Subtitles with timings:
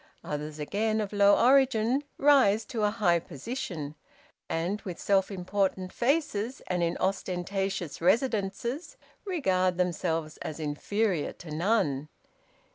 [0.23, 3.93] Others, again, of low origin, rise to a high position,
[4.49, 12.09] and, with self important faces and in ostentatious residences, regard themselves as inferior to none.